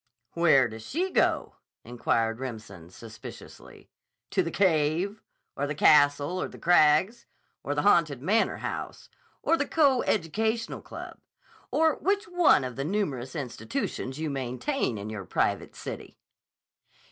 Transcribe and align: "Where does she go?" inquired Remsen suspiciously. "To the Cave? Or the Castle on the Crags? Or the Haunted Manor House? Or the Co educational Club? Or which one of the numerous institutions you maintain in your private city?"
"Where 0.33 0.67
does 0.67 0.81
she 0.81 1.11
go?" 1.11 1.57
inquired 1.83 2.39
Remsen 2.39 2.89
suspiciously. 2.89 3.87
"To 4.31 4.41
the 4.41 4.49
Cave? 4.49 5.21
Or 5.55 5.67
the 5.67 5.75
Castle 5.75 6.39
on 6.39 6.49
the 6.49 6.57
Crags? 6.57 7.27
Or 7.61 7.75
the 7.75 7.83
Haunted 7.83 8.19
Manor 8.19 8.57
House? 8.57 9.09
Or 9.43 9.55
the 9.57 9.67
Co 9.67 10.01
educational 10.01 10.81
Club? 10.81 11.19
Or 11.69 11.97
which 11.97 12.23
one 12.27 12.63
of 12.63 12.77
the 12.77 12.83
numerous 12.83 13.35
institutions 13.35 14.17
you 14.17 14.31
maintain 14.31 14.97
in 14.97 15.11
your 15.11 15.23
private 15.25 15.75
city?" 15.75 16.17